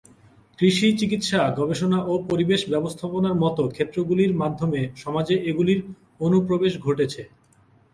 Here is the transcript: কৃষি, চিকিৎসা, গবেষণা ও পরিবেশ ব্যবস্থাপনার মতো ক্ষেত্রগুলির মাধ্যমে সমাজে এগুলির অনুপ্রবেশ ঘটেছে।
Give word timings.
কৃষি, 0.59 0.87
চিকিৎসা, 0.99 1.41
গবেষণা 1.57 1.99
ও 2.03 2.13
পরিবেশ 2.29 2.61
ব্যবস্থাপনার 2.69 3.35
মতো 3.43 3.63
ক্ষেত্রগুলির 3.67 4.33
মাধ্যমে 4.33 4.79
সমাজে 5.03 5.35
এগুলির 5.49 5.79
অনুপ্রবেশ 6.19 6.73
ঘটেছে। 6.85 7.21